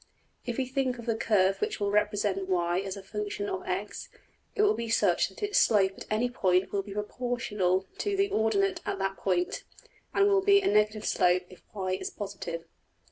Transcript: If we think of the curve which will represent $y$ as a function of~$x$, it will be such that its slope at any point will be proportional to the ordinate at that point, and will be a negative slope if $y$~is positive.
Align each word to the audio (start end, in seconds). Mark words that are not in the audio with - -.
If 0.47 0.57
we 0.57 0.65
think 0.65 0.97
of 0.97 1.05
the 1.05 1.13
curve 1.15 1.61
which 1.61 1.79
will 1.79 1.91
represent 1.91 2.49
$y$ 2.49 2.79
as 2.83 2.97
a 2.97 3.03
function 3.03 3.47
of~$x$, 3.47 4.09
it 4.55 4.63
will 4.63 4.73
be 4.73 4.89
such 4.89 5.29
that 5.29 5.43
its 5.43 5.59
slope 5.59 5.91
at 5.95 6.07
any 6.09 6.27
point 6.27 6.71
will 6.71 6.81
be 6.81 6.93
proportional 6.95 7.85
to 7.99 8.17
the 8.17 8.29
ordinate 8.29 8.81
at 8.83 8.97
that 8.97 9.15
point, 9.17 9.63
and 10.11 10.25
will 10.27 10.41
be 10.41 10.59
a 10.59 10.65
negative 10.67 11.05
slope 11.05 11.43
if 11.51 11.61
$y$~is 11.75 12.09
positive. 12.09 12.65